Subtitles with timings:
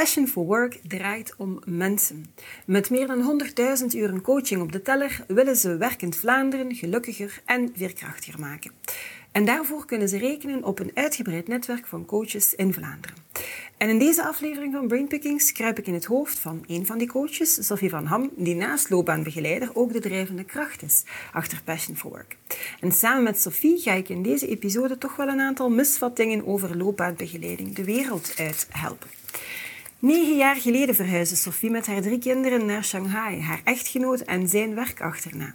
[0.00, 2.34] Passion for Work draait om mensen.
[2.66, 3.42] Met meer dan
[3.80, 8.70] 100.000 uren coaching op de teller willen ze werkend Vlaanderen gelukkiger en veerkrachtiger maken.
[9.32, 13.16] En daarvoor kunnen ze rekenen op een uitgebreid netwerk van coaches in Vlaanderen.
[13.76, 17.08] En in deze aflevering van Brainpickings kruip ik in het hoofd van een van die
[17.08, 22.10] coaches, Sophie van Ham, die naast loopbaanbegeleider ook de drijvende kracht is achter Passion for
[22.10, 22.36] Work.
[22.80, 26.76] En samen met Sophie ga ik in deze episode toch wel een aantal misvattingen over
[26.76, 29.19] loopbaanbegeleiding de wereld uit helpen.
[30.00, 34.74] Negen jaar geleden verhuisde Sophie met haar drie kinderen naar Shanghai, haar echtgenoot en zijn
[34.74, 35.54] werk achterna.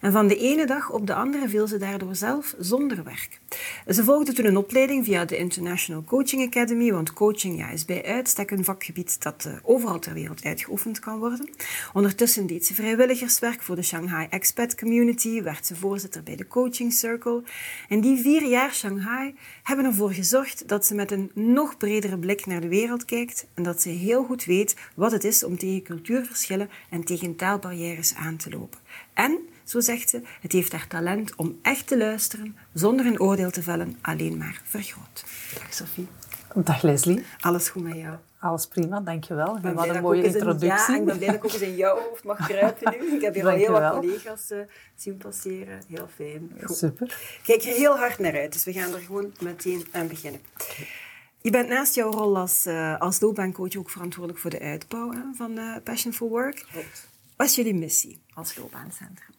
[0.00, 3.40] En van de ene dag op de andere viel ze daardoor zelf zonder werk.
[3.88, 8.04] Ze volgde toen een opleiding via de International Coaching Academy, want coaching ja, is bij
[8.04, 11.48] uitstek een vakgebied dat uh, overal ter wereld uitgeoefend kan worden.
[11.92, 16.92] Ondertussen deed ze vrijwilligerswerk voor de Shanghai Expat Community, werd ze voorzitter bij de Coaching
[16.92, 17.42] Circle.
[17.88, 22.46] En die vier jaar Shanghai hebben ervoor gezorgd dat ze met een nog bredere blik
[22.46, 25.82] naar de wereld kijkt en dat ze heel goed weet wat het is om tegen
[25.82, 28.78] cultuurverschillen en tegen taalbarrières aan te lopen.
[29.14, 33.50] En, zo zegt ze, het heeft haar talent om echt te luisteren zonder een oordeel
[33.50, 35.24] te vellen, alleen maar vergroot.
[35.54, 36.08] Dag Sophie.
[36.54, 37.24] Dag Leslie.
[37.40, 38.16] Alles goed met jou?
[38.38, 39.60] Alles prima, dankjewel.
[39.60, 40.68] Wat een mooie introductie.
[40.68, 43.14] ja, ik ben blij dat ik ook eens in jouw hoofd mag kruipen nu.
[43.14, 44.58] Ik heb hier al heel wat collega's uh,
[44.94, 45.80] zien passeren.
[45.88, 46.52] Heel fijn.
[46.64, 46.76] Goed.
[46.76, 47.38] Super.
[47.42, 50.40] Kijk er heel hard naar uit, dus we gaan er gewoon meteen aan beginnen.
[51.40, 55.22] Je bent naast jouw rol als, uh, als loopbaancoach ook verantwoordelijk voor de uitbouw hè,
[55.34, 56.66] van uh, Passion for Work.
[56.72, 57.08] Klopt.
[57.36, 59.35] Wat is jullie missie als loopbaancentrum?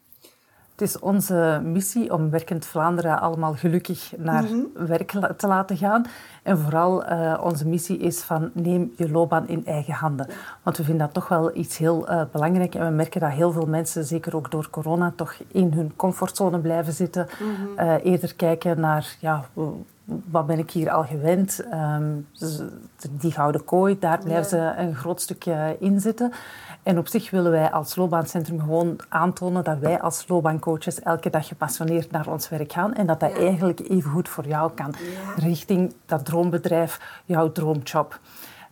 [0.78, 4.88] Het is onze missie om werkend Vlaanderen allemaal gelukkig naar mm -hmm.
[4.88, 6.06] werk te laten gaan.
[6.44, 10.28] En vooral uh, onze missie is van neem je loopbaan in eigen handen.
[10.64, 12.76] Want we vinden dat toch wel iets heel uh, belangrijk.
[12.76, 16.60] En we merken dat heel veel mensen, zeker ook door corona, toch in hun comfortzone
[16.60, 17.28] blijven zitten.
[17.40, 17.88] Mm -hmm.
[17.88, 19.16] uh, eerder kijken naar...
[19.20, 19.46] Ja,
[20.08, 21.66] wat ben ik hier al gewend?
[21.74, 22.28] Um,
[23.10, 26.32] die gouden kooi, daar blijven ze een groot stukje in zitten.
[26.84, 31.48] En op zich willen wij als loopbaancentrum gewoon aantonen dat wij als loopbaancoaches elke dag
[31.48, 33.38] gepassioneerd naar ons werk gaan en dat dat ja.
[33.38, 34.94] eigenlijk even goed voor jou kan.
[35.36, 38.20] Richting dat droombedrijf, jouw droomjob.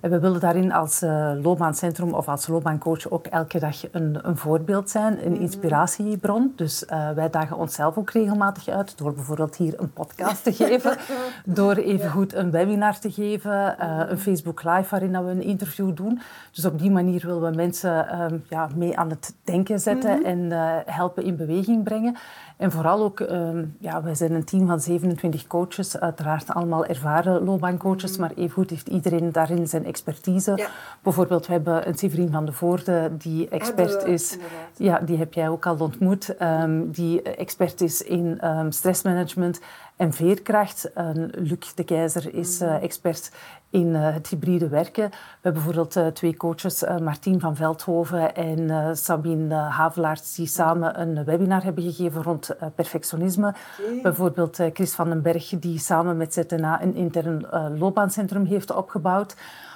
[0.06, 4.38] En we willen daarin als uh, loopbaancentrum of als loopbaancoach ook elke dag een, een
[4.38, 6.54] voorbeeld zijn, een inspiratiebron.
[6.56, 10.98] Dus uh, wij dagen onszelf ook regelmatig uit door bijvoorbeeld hier een podcast te geven,
[11.46, 16.22] door evengoed een webinar te geven, uh, een Facebook Live waarin we een interview doen.
[16.52, 20.26] Dus op die manier willen we mensen um, ja, mee aan het denken zetten -hmm.
[20.26, 20.52] en
[20.86, 22.16] helpen in beweging brengen.
[22.58, 27.44] En vooral ook, um, ja, wij zijn een team van 27 coaches, uiteraard allemaal ervaren
[27.44, 28.22] loopbaancoaches, mm.
[28.22, 30.52] maar evengoed heeft iedereen daarin zijn expertise.
[30.56, 30.68] Ja.
[31.02, 34.32] Bijvoorbeeld, we hebben een Severien van de Voorde die expert we, is.
[34.32, 34.60] Inderdaad.
[34.78, 36.36] Ja, die heb jij ook al ontmoet.
[36.42, 39.60] Um, die expert is in um, stressmanagement
[39.96, 40.92] en veerkracht.
[40.98, 43.32] Uh, Luc de Keizer is uh, expert
[43.70, 45.10] in uh, het hybride werken.
[45.10, 51.24] We hebben bijvoorbeeld uh, twee coaches, Martien van Veldhoven en Sabine Havelaerts, die samen een
[51.24, 53.54] webinar hebben gegeven rond perfectionisme.
[53.80, 54.02] Okay.
[54.02, 57.48] Bijvoorbeeld Chris van den Berg, die samen met ZNA een intern
[57.78, 59.36] loopbaancentrum heeft opgebouwd.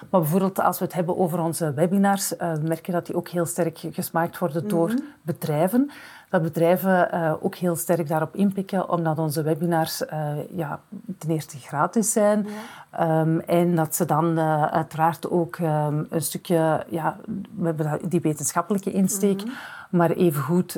[0.10, 3.46] Maar bijvoorbeeld als we het hebben over onze webinars, we merken dat die ook heel
[3.46, 5.06] sterk gesmaakt worden door mm -hmm.
[5.22, 5.92] bedrijven
[6.30, 10.80] dat bedrijven uh, ook heel sterk daarop inpikken, omdat onze webinars uh, ja,
[11.18, 12.48] ten eerste gratis zijn.
[12.48, 13.22] Ja.
[13.22, 17.18] Um, en dat ze dan uh, uiteraard ook um, een stukje, ja,
[17.56, 20.00] we hebben die wetenschappelijke insteek, mm -hmm.
[20.00, 20.74] maar evengoed,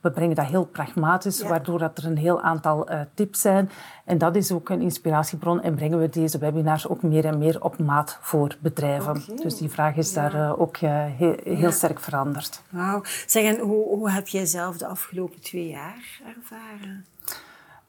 [0.00, 1.48] we brengen dat heel pragmatisch, ja.
[1.48, 3.70] waardoor dat er een heel aantal tips zijn.
[4.04, 7.64] En dat is ook een inspiratiebron en brengen we deze webinars ook meer en meer
[7.64, 9.10] op maat voor bedrijven.
[9.10, 9.36] Okay.
[9.36, 10.28] Dus die vraag is ja.
[10.28, 12.62] daar ook heel, heel sterk veranderd.
[12.70, 13.00] Wauw.
[13.26, 17.06] Zeg, en hoe, hoe heb jij de afgelopen twee jaar ervaren?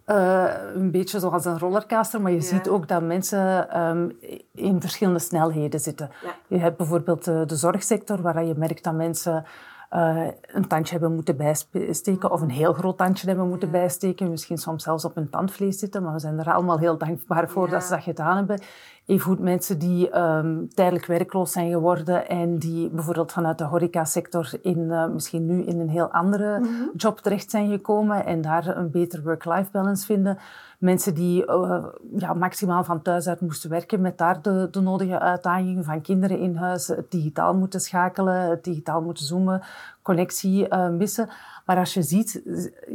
[0.08, 2.44] Uh, een beetje zoals een rollercoaster, maar je ja.
[2.44, 4.18] ziet ook dat mensen um,
[4.52, 6.10] in verschillende snelheden zitten.
[6.24, 6.36] Ja.
[6.48, 9.46] Je hebt bijvoorbeeld de, de zorgsector, waar je merkt dat mensen
[9.94, 13.74] uh, een tandje hebben moeten bijsteken of een heel groot tandje hebben moeten ja.
[13.74, 14.30] bijsteken.
[14.30, 17.66] Misschien soms zelfs op hun tandvlees zitten, maar we zijn er allemaal heel dankbaar voor
[17.66, 17.72] ja.
[17.72, 18.62] dat ze dat gedaan hebben.
[19.06, 24.80] Evengoed mensen die um, tijdelijk werkloos zijn geworden en die bijvoorbeeld vanuit de horecasector in,
[24.80, 26.92] uh, misschien nu in een heel andere mm -hmm.
[26.96, 30.38] job terecht zijn gekomen en daar een betere work-life balance vinden.
[30.78, 31.86] Mensen die uh,
[32.18, 36.40] ja, maximaal van thuis uit moesten werken met daar de, de nodige uitdagingen van kinderen
[36.40, 39.62] in huis, het digitaal moeten schakelen, het digitaal moeten zoomen,
[40.02, 41.30] connectie uh, missen.
[41.66, 42.42] Maar als je ziet,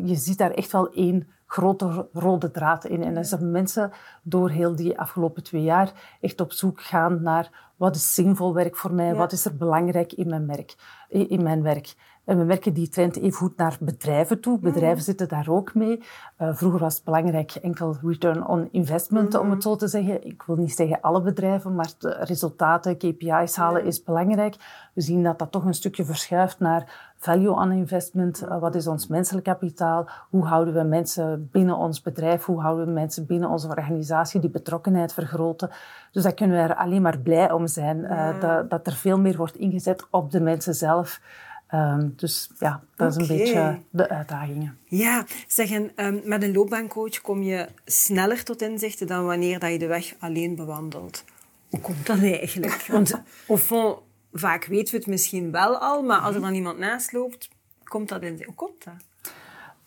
[0.05, 3.03] je ziet daar echt wel één grote rode draad in.
[3.03, 3.93] En is dat mensen
[4.23, 8.77] door heel die afgelopen twee jaar echt op zoek gaan naar wat is zinvol werk
[8.77, 9.15] voor mij, ja.
[9.15, 10.75] wat is er belangrijk in mijn, werk,
[11.09, 11.95] in mijn werk.
[12.25, 14.59] En we merken die trend even goed naar bedrijven toe.
[14.59, 15.03] Bedrijven mm.
[15.03, 16.03] zitten daar ook mee.
[16.39, 19.41] Uh, vroeger was het belangrijk enkel return on investment, mm.
[19.41, 20.27] om het zo te zeggen.
[20.27, 24.57] Ik wil niet zeggen alle bedrijven, maar de resultaten, KPI's halen is belangrijk.
[24.95, 28.43] We zien dat dat toch een stukje verschuift naar value on investment.
[28.43, 30.09] Uh, wat is ons menselijk kapitaal?
[30.31, 32.45] Hoe houden we mensen binnen ons bedrijf?
[32.45, 35.71] Hoe houden we mensen binnen onze organisatie die betrokkenheid vergroten?
[36.13, 37.99] Dus daar kunnen we er alleen maar blij om zijn.
[37.99, 41.21] Uh, dat, dat er veel meer wordt ingezet op de mensen zelf.
[41.75, 44.79] Um, dus ja, dat is een beetje de uitdagingen.
[44.85, 49.79] Ja, zeggen, um, met een loopbaancoach kom je sneller tot inzichten dan wanneer dat je
[49.79, 51.25] de weg alleen bewandelt.
[51.71, 52.87] Hoe komt dat eigenlijk?
[52.93, 53.99] Want fond,
[54.33, 57.49] vaak weten we het misschien wel al, maar als er dan iemand naast loopt,
[57.85, 58.43] komt dat in.
[58.45, 58.95] Hoe komt dat?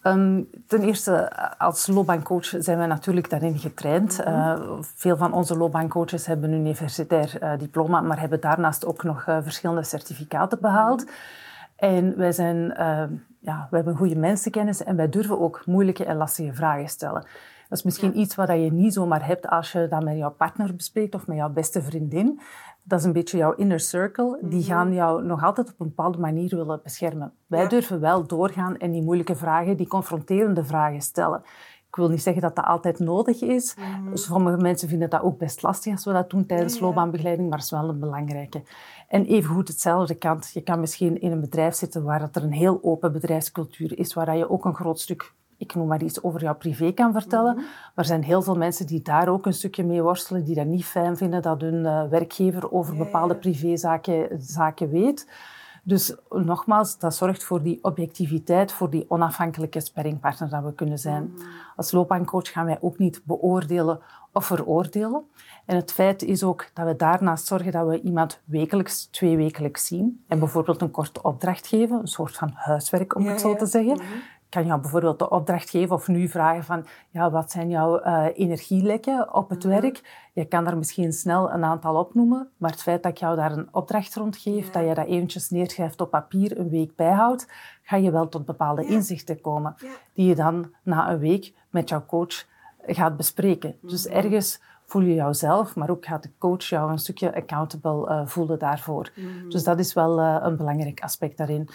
[0.03, 4.17] Um, ten eerste, als loopbaancoach zijn wij natuurlijk daarin getraind.
[4.17, 4.61] Mm -hmm.
[4.61, 9.27] uh, veel van onze loopbaancoaches hebben een universitair uh, diploma, maar hebben daarnaast ook nog
[9.27, 11.01] uh, verschillende certificaten behaald.
[11.01, 11.39] Mm -hmm.
[11.81, 13.03] En wij, zijn, uh,
[13.39, 17.21] ja, we hebben goede mensenkennis en wij durven ook moeilijke en lastige vragen stellen.
[17.69, 18.19] Dat is misschien ja.
[18.19, 21.37] iets wat je niet zomaar hebt als je dat met jouw partner bespreekt of met
[21.37, 22.39] jouw beste vriendin.
[22.83, 24.37] Dat is een beetje jouw inner circle.
[24.41, 24.61] Die mm -hmm.
[24.63, 27.33] gaan jou nog altijd op een bepaalde manier willen beschermen.
[27.47, 27.67] Wij ja.
[27.67, 31.43] durven wel doorgaan en die moeilijke vragen, die confronterende vragen stellen.
[31.91, 33.75] Ik wil niet zeggen dat dat altijd nodig is.
[33.75, 34.17] Mm.
[34.17, 37.57] Sommige mensen vinden dat ook best lastig als we dat doen tijdens ja, loopbaanbegeleiding, maar
[37.57, 38.63] het is wel een belangrijke.
[39.07, 40.51] En evengoed hetzelfde kant.
[40.53, 44.13] Je kan misschien in een bedrijf zitten waar het er een heel open bedrijfscultuur is,
[44.13, 47.53] waar je ook een groot stuk, ik noem maar iets, over jouw privé kan vertellen.
[47.53, 47.67] Mm -hmm.
[47.67, 50.65] Maar er zijn heel veel mensen die daar ook een stukje mee worstelen, die dat
[50.65, 55.27] niet fijn vinden dat hun uh, werkgever over ja, bepaalde privézaken zaken weet.
[55.83, 61.23] Dus nogmaals, dat zorgt voor die objectiviteit, voor die onafhankelijke sparringpartner dat we kunnen zijn.
[61.23, 61.43] Mm.
[61.75, 63.99] Als loopbaancoach gaan wij ook niet beoordelen
[64.33, 65.23] of veroordelen.
[65.65, 69.87] En het feit is ook dat we daarnaast zorgen dat we iemand wekelijks, twee wekelijks
[69.87, 70.23] zien.
[70.27, 73.65] En bijvoorbeeld een korte opdracht geven, een soort van huiswerk om ja, het zo te
[73.65, 73.95] zeggen.
[73.95, 74.03] Ja.
[74.51, 78.25] Kan jou bijvoorbeeld de opdracht geven of nu vragen van, ja, wat zijn jouw uh,
[78.33, 79.69] energielekken op het ja.
[79.69, 80.27] werk?
[80.33, 83.51] Je kan daar misschien snel een aantal opnoemen, maar het feit dat ik jou daar
[83.51, 87.47] een opdracht rond geef, dat je dat eventjes neerschrijft op papier, een week bijhoudt,
[87.83, 89.75] ga je wel tot bepaalde inzichten komen,
[90.13, 92.45] die je dan na een week met jouw coach
[92.85, 93.75] gaat bespreken.
[93.81, 94.15] Dus mhm.
[94.15, 94.61] ergens
[94.91, 99.11] voel je jouzelf, maar ook gaat de coach jou een stukje accountable uh, voelen daarvoor.
[99.15, 99.49] Mm.
[99.49, 101.69] Dus dat is wel uh, een belangrijk aspect daarin.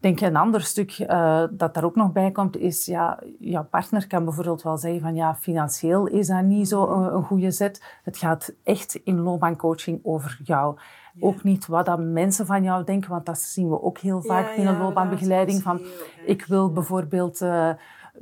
[0.00, 4.06] Denk een ander stuk uh, dat daar ook nog bij komt, is ja, jouw partner
[4.06, 7.82] kan bijvoorbeeld wel zeggen van ja, financieel is dat niet zo een, een goede zet.
[8.02, 10.78] Het gaat echt in loopbaancoaching over jou.
[11.14, 11.26] Ja.
[11.26, 14.48] Ook niet wat dan mensen van jou denken, want dat zien we ook heel vaak
[14.48, 15.62] ja, binnen ja, loopbaanbegeleiding.
[15.62, 15.80] Van,
[16.24, 17.40] ik wil bijvoorbeeld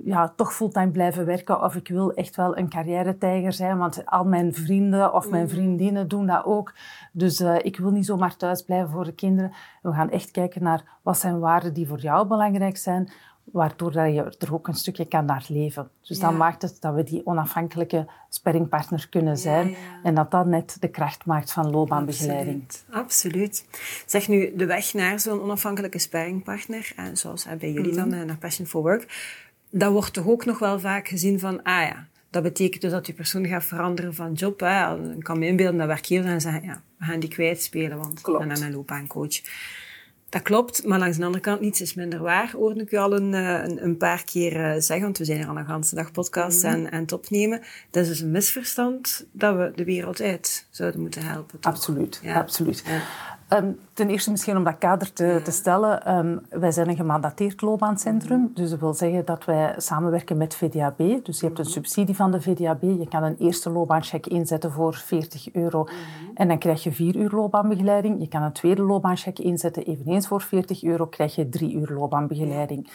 [0.05, 4.25] ja, toch fulltime blijven werken of ik wil echt wel een carrière-tijger zijn, want al
[4.25, 5.49] mijn vrienden of mijn mm.
[5.49, 6.75] vriendinnen doen dat ook.
[7.13, 9.53] Dus uh, ik wil niet zomaar thuis blijven voor de kinderen.
[9.83, 13.11] We gaan echt kijken naar wat zijn waarden die voor jou belangrijk zijn,
[13.45, 15.91] waardoor dat je er ook een stukje kan naar leven.
[16.01, 16.29] Dus ja.
[16.29, 20.01] dan maakt het dat we die onafhankelijke sparringpartner kunnen zijn ja, ja.
[20.03, 22.65] en dat dat net de kracht maakt van loopbaanbegeleiding.
[22.67, 23.05] Absoluut.
[23.05, 23.67] Absoluut.
[24.07, 28.11] Zeg nu, de weg naar zo'n onafhankelijke sparringpartner, zoals bij jullie mm -hmm.
[28.11, 29.07] dan, naar Passion for Work,
[29.71, 33.05] dat wordt toch ook nog wel vaak gezien van, ah ja, dat betekent dus dat
[33.05, 34.61] die persoon gaat veranderen van job.
[34.61, 35.13] Hè.
[35.15, 38.43] Ik kan me inbeelden dat werkgevers en zeggen, ja, we gaan die kwijtspelen, want klopt.
[38.43, 39.41] en dan een loopbaancoach.
[40.29, 43.17] Dat klopt, maar langs de andere kant, niets is minder waar, hoorde ik u al
[43.17, 45.95] een, eh, een, een paar keer uh, zeggen, want we zijn er al een ganse
[45.95, 46.71] dag podcasts mm.
[46.71, 47.61] aan, aan het opnemen.
[47.91, 51.61] Dat is dus een misverstand dat we de wereld uit zouden moeten helpen.
[51.61, 51.73] Toch?
[51.73, 52.35] Absoluut, ja.
[52.35, 52.83] absoluut.
[52.87, 53.03] Ja.
[53.49, 56.17] Um, ten eerste misschien om dat kader te, te stellen.
[56.17, 58.51] Um, wij zijn een gemandateerd loopbaancentrum.
[58.55, 61.25] Dus dat wil zeggen dat wij samenwerken met VDAB.
[61.25, 62.83] Dus je hebt een subsidie van de VDAB.
[62.83, 65.89] Je kan een eerste loopbaancheck inzetten voor 40 euro.
[66.35, 68.21] En dan krijg je 4 uur loopbaanbegeleiding.
[68.21, 71.07] Je kan een tweede loopbaancheck inzetten, eveneens voor 40 euro.
[71.07, 72.91] krijg je 3 uur loopbaanbegeleiding.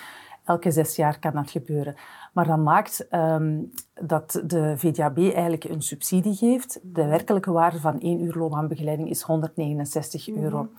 [0.45, 1.95] Elke zes jaar kan dat gebeuren.
[2.33, 6.79] Maar dat maakt um, dat de VDAB eigenlijk een subsidie geeft.
[6.83, 10.61] De werkelijke waarde van één uur loopbaanbegeleiding is 169 euro.
[10.61, 10.77] Mm -hmm.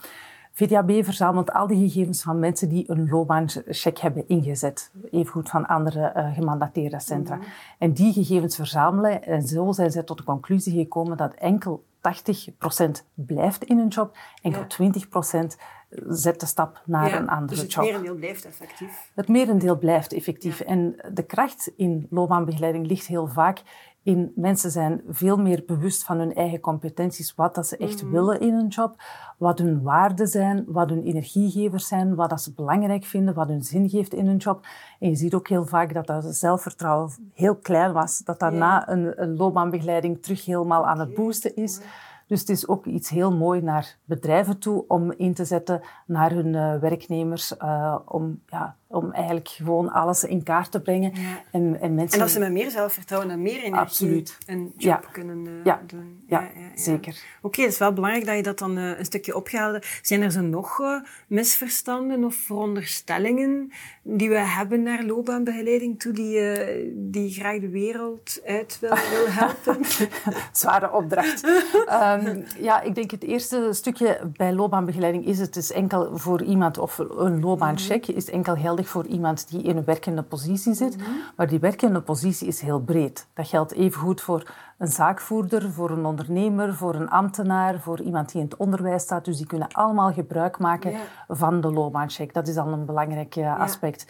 [0.54, 4.92] VDAB verzamelt al die gegevens van mensen die een loopbaancheck hebben ingezet.
[5.10, 7.36] Evengoed van andere uh, gemandateerde centra.
[7.36, 7.44] Mhm.
[7.78, 12.90] En die gegevens verzamelen en zo zijn zij tot de conclusie gekomen dat enkel 80%
[13.14, 15.56] blijft in een job, enkel 20%
[16.08, 17.84] zet de stap naar een andere job.
[17.84, 19.10] Dus het merendeel blijft effectief?
[19.14, 20.60] Het merendeel blijft effectief.
[20.60, 23.62] En de kracht in loopbaanbegeleiding ligt heel vaak
[24.04, 28.12] in mensen zijn veel meer bewust van hun eigen competenties, wat dat ze echt mhm.
[28.12, 29.02] willen in een job,
[29.38, 33.62] wat hun waarden zijn, wat hun energiegevers zijn, wat dat ze belangrijk vinden, wat hun
[33.62, 34.66] zin geeft in een job.
[35.00, 38.88] En je ziet ook heel vaak dat dat zelfvertrouwen heel klein was, dat dat na
[38.88, 41.80] een, een loopbaanbegeleiding terug helemaal aan het boosten is.
[42.26, 46.32] Dus het is ook iets heel mooi naar bedrijven toe om in te zetten naar
[46.32, 51.12] hun uh, werknemers, uh, om ja, om eigenlijk gewoon alles in kaart te brengen.
[51.50, 52.18] En, en, mensen...
[52.18, 54.38] en dat ze met meer zelfvertrouwen en meer energie Absoluut.
[54.46, 56.22] een job kunnen uh, doen.
[56.26, 57.22] Ja, zeker.
[57.42, 60.30] Oké, het is wel belangrijk dat je dat dan uh, een stukje opgehaald Zijn er
[60.30, 63.72] zo nog uh, misverstanden of veronderstellingen
[64.02, 66.40] die we hebben naar loopbaanbegeleiding toe, die,
[67.10, 69.84] die graag de wereld uit wil, wil helpen?
[70.52, 71.44] Zware opdracht.
[71.44, 76.78] um, ja, ik denk het eerste stukje bij loopbaanbegeleiding is het is enkel voor iemand,
[76.78, 80.96] of een loopbaancheck, is enkel geldig voor iemand die in een werkende positie zit.
[81.36, 83.26] Maar die werkende positie is heel breed.
[83.34, 88.40] Dat geldt evengoed voor een zaakvoerder, voor een ondernemer, voor een ambtenaar, voor iemand die
[88.40, 89.24] in het onderwijs staat.
[89.24, 90.94] Dus die kunnen allemaal gebruik maken
[91.28, 92.34] van de loopbaancheck.
[92.34, 94.06] Dat is al een belangrijk eh, aspect.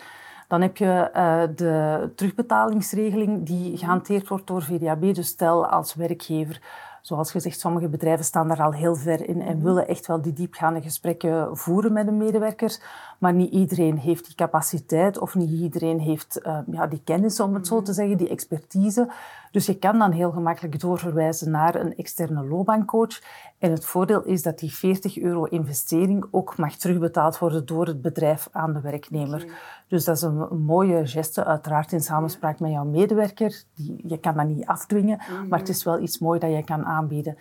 [0.49, 5.15] Dan heb je uh, de terugbetalingsregeling die gehanteerd wordt door VDAB.
[5.15, 6.61] Dus stel als werkgever
[7.07, 9.65] zoals gezegd, sommige bedrijven staan daar al heel ver in en mhm.
[9.65, 12.81] willen echt wel die diepgaande gesprekken voeren met de medewerkers.
[13.19, 17.55] Maar niet iedereen heeft die capaciteit of niet iedereen heeft uh, ja, die kennis, om
[17.55, 17.93] het zo te mhm.
[17.93, 19.13] zeggen, die expertise.
[19.55, 23.21] Dus je kan dan heel gemakkelijk doorverwijzen naar een externe loopbaancoach.
[23.59, 28.03] En het voordeel is dat die 40 euro investering ook mag terugbetaald worden door het
[28.03, 29.47] bedrijf aan de werknemer.
[29.89, 33.63] Dus dat is een, mooie geste, uiteraard in samenspraak met jouw medewerker.
[33.75, 35.49] Die, je kan dat niet afdwingen, mhm.
[35.49, 37.39] maar het is wel iets moois dat je kan aanbieden.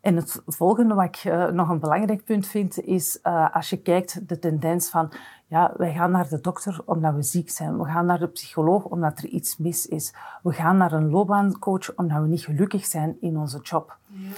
[0.00, 3.82] En het volgende wat ik uh, nog een belangrijk punt vind, is uh, als je
[3.82, 5.12] kijkt de tendens van,
[5.46, 7.78] ja, wij gaan naar de dokter omdat we ziek zijn.
[7.78, 10.14] We gaan naar de psycholoog omdat er iets mis is.
[10.42, 13.96] We gaan naar een loopbaancoach omdat we niet gelukkig zijn in onze job.
[14.06, 14.28] Ja.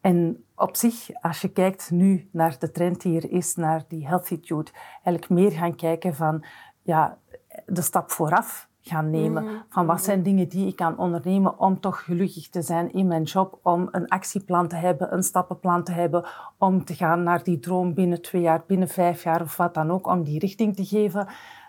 [0.00, 4.06] En op zich, als je kijkt nu naar de trend die er is, naar die
[4.06, 6.44] healthitude, eigenlijk meer gaan kijken van,
[6.82, 7.18] ja,
[7.66, 9.44] de stap vooraf gaan nemen.
[9.44, 9.54] Mhm.
[9.68, 13.22] Van wat zijn dingen die ik kan ondernemen om toch gelukkig te zijn in mijn
[13.22, 16.24] job, om een actieplan te hebben, een stappenplan te hebben,
[16.58, 19.90] om te gaan naar die droom binnen twee jaar, binnen vijf jaar of wat dan
[19.90, 21.26] ook, om die richting te geven.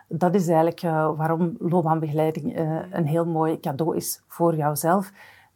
[0.07, 5.11] Dat is eigenlijk uh, waarom loopbaanbegeleiding uh, een heel mooi cadeau is voor jouzelf.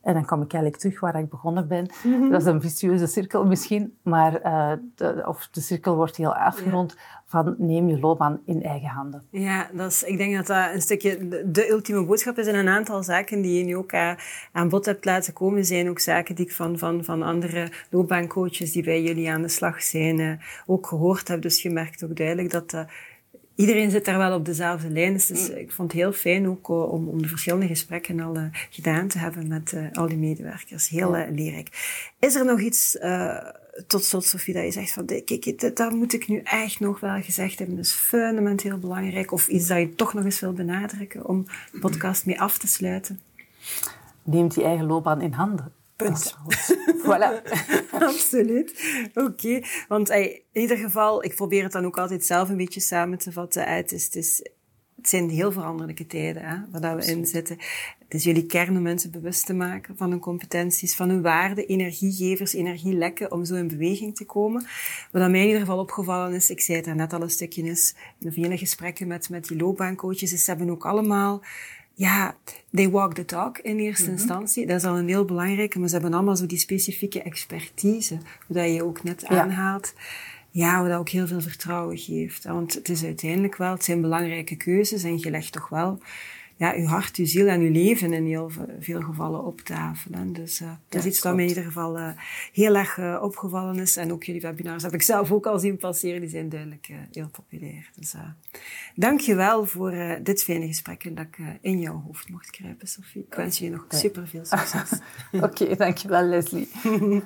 [0.06, 1.90] En dan kom ik eigenlijk terug waar ik begonnen ben.
[2.04, 2.30] Mhm.
[2.30, 6.96] Dat is een vicieuze cirkel misschien, maar uh, de, of de cirkel wordt heel afgerond
[7.26, 9.24] van neem je loopbaan in eigen handen.
[9.30, 12.48] Ja, dat is, ik denk dat dat een stukje de, ultieme boodschap is.
[12.48, 14.12] En een aantal zaken die je nu ook uh,
[14.52, 18.72] aan bod hebt laten komen, zijn ook zaken die ik van, van, van andere loopbaancoaches
[18.72, 20.34] die bij jullie aan de slag zijn uh,
[20.66, 21.42] ook gehoord heb.
[21.42, 22.86] Dus je merkt ook duidelijk dat
[23.56, 25.14] iedereen zit daar wel op dezelfde lijn.
[25.14, 28.38] Dus, dus ik vond het heel fijn ook eh, om, om de verschillende gesprekken al
[28.38, 30.90] uh, gedaan te hebben met uh, al die medewerkers.
[30.90, 31.70] Heel uh, leerrijk.
[32.20, 32.98] Is er nog iets
[33.88, 37.22] tot slot, Sofie, dat je zegt van, kijk, dat moet ik nu echt nog wel
[37.22, 37.76] gezegd hebben.
[37.76, 39.32] Dat is fundamenteel belangrijk.
[39.32, 42.68] Of iets dat je toch nog eens wil benadrukken om de podcast mee af te
[42.68, 43.20] sluiten.
[44.24, 45.72] Neemt die eigen loopbaan in handen.
[45.96, 46.36] Punt.
[47.06, 47.42] voilà.
[48.08, 48.84] Absoluut.
[49.14, 49.62] Oké.
[49.88, 53.32] Want in ieder geval, ik probeer het dan ook altijd zelf een beetje samen te
[53.32, 53.64] vatten.
[53.76, 54.50] Het, is, het, is,
[54.96, 57.58] het zijn heel veranderlijke tijden hè, waar we in zitten.
[58.00, 61.68] Het is jullie kern om mensen bewust te maken van hun competenties, van hun waarden,
[61.68, 64.66] energiegevers, energielekken, om zo in beweging te komen.
[65.12, 67.96] Wat mij in ieder geval opgevallen is, ik zei het net al een stukje is,
[68.20, 71.44] in de vele gesprekken met, met die loopbaancoaches, is ze hebben ook allemaal
[71.96, 72.36] ja,
[72.72, 74.12] they walk the talk in eerste mhm.
[74.12, 74.66] instantie.
[74.66, 78.56] Dat is al een heel belangrijke, maar ze hebben allemaal zo die specifieke expertise, hoe
[78.56, 79.94] dat je ook net aanhaalt.
[80.50, 82.44] Ja, wat dat ook heel veel vertrouwen geeft.
[82.44, 86.00] Want het is uiteindelijk wel, het zijn belangrijke keuzes en je legt toch wel
[86.58, 90.12] ja, uw hart, uw ziel en uw leven in heel veel gevallen op tafel.
[90.34, 92.10] Dus uh, dat is iets wat mij in ieder geval uh,
[92.52, 93.98] heel erg uh, opgevallen is.
[93.98, 96.22] En ook jullie webinars heb ik zelf ook al zien passeren.
[96.22, 97.90] Die zijn duidelijk heel populair.
[97.96, 98.14] Dus
[98.96, 99.94] dank je wel voor
[100.24, 103.26] dit fijne gesprek en dat ik in jouw hoofd mocht kruipen, Sophie.
[103.28, 104.92] Ik wens je nog super veel succes.
[105.32, 106.68] Oké, okay, dankjewel Leslie.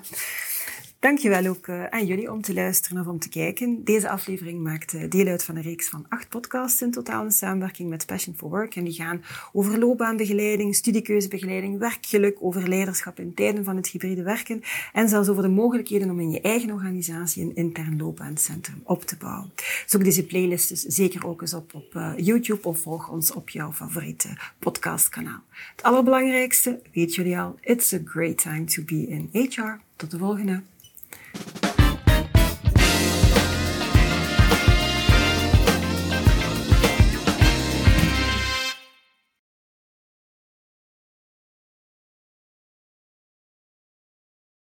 [0.99, 3.83] Dankjewel ook uh, aan jullie om te luisteren of om te kijken.
[3.83, 7.31] Deze aflevering maakt uh, deel uit van een reeks van acht podcasts in totaal in
[7.31, 8.75] samenwerking met Passion for Work.
[8.75, 14.61] En die gaan over loopbaanbegeleiding, studiekeuzebegeleiding, werkgeluk, over leiderschap in tijden van het hybride werken
[14.93, 19.17] en zelfs over de mogelijkheden om in je eigen organisatie een intern loopbaancentrum op te
[19.17, 19.51] bouwen.
[19.85, 23.49] Zoek deze playlist dus zeker ook eens op op uh, YouTube of volg ons op
[23.49, 25.41] jouw favoriete podcastkanaal.
[25.75, 29.79] Het allerbelangrijkste, weet jullie al, it's a great time to be in HR.
[29.95, 30.61] Tot de volgende.